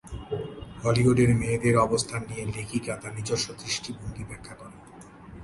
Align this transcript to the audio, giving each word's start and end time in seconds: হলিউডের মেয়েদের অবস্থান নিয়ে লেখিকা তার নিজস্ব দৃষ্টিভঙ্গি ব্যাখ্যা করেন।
হলিউডের 0.83 1.31
মেয়েদের 1.35 1.75
অবস্থান 1.77 2.21
নিয়ে 2.29 2.45
লেখিকা 2.55 2.93
তার 3.01 3.13
নিজস্ব 3.15 3.47
দৃষ্টিভঙ্গি 3.61 4.23
ব্যাখ্যা 4.23 4.55
করেন। 4.55 4.79